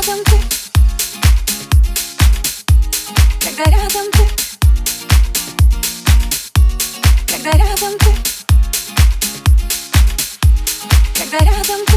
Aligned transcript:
рядом 0.00 0.24
ты 0.24 0.38
Когда 3.42 3.64
рядом 3.64 4.10
ты 4.12 4.24
Когда 7.28 7.52
рядом 7.52 7.98
ты 7.98 8.10
Когда 11.18 11.38
рядом 11.38 11.84
ты 11.86 11.89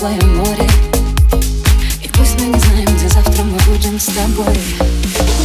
Теплое 0.00 0.20
море. 0.22 0.66
И 2.02 2.08
пусть 2.08 2.40
мы 2.40 2.46
не 2.46 2.58
знаем, 2.58 2.86
где 2.96 3.08
завтра 3.08 3.42
мы 3.44 3.58
будем 3.66 4.00
с 4.00 4.06
тобой. 4.06 4.58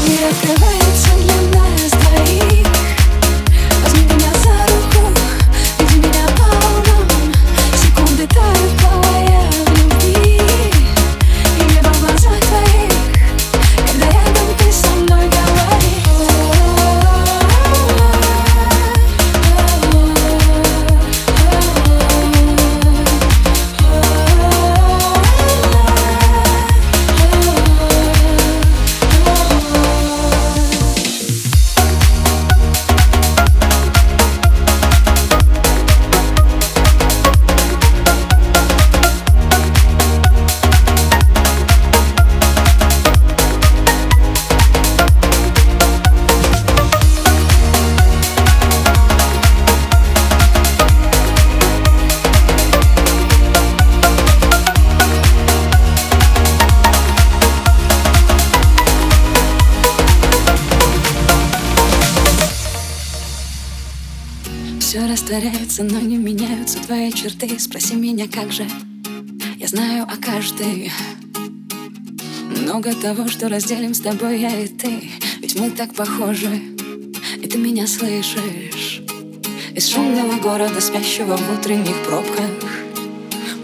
Мир 0.08 0.30
открывается 0.31 1.09
для 1.18 1.59
нас 1.59 1.91
двоих 1.91 2.74
Все 65.26 65.40
растворяется, 65.40 65.84
но 65.84 66.00
не 66.00 66.18
меняются 66.18 66.78
твои 66.80 67.12
черты. 67.12 67.59
Спроси 67.59 67.95
меня, 67.95 68.28
как 68.28 68.52
же 68.52 68.68
Я 69.58 69.68
знаю 69.68 70.04
о 70.04 70.18
каждой. 70.18 70.92
Много 72.62 72.94
того, 72.94 73.28
что 73.28 73.50
разделим 73.50 73.96
с 73.96 74.02
тобой 74.02 74.40
я 74.40 74.56
и 74.56 74.68
ты. 74.68 75.09
Ведь 75.41 75.59
мы 75.59 75.72
так 75.72 75.96
похожи 75.96 76.62
И 77.41 77.47
ты 77.47 77.58
меня 77.58 77.88
слышишь. 77.88 79.02
Из 79.74 79.88
шумного 79.88 80.40
города, 80.40 80.80
спящего 80.80 81.38
в 81.38 81.59
утренних 81.59 81.96
пробках 82.06 82.52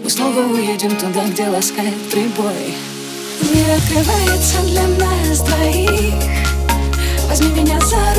Мы 0.02 0.10
снова 0.10 0.40
уедем 0.40 0.96
туда, 0.96 1.24
где 1.28 1.46
ласкает 1.46 1.94
прибой. 2.10 2.74
Мир 3.54 3.70
открывается 3.70 4.62
для 4.66 4.86
нас 4.98 5.40
двоих. 5.42 6.14
Возьми 7.28 7.48
меня 7.62 7.78
за 7.80 8.11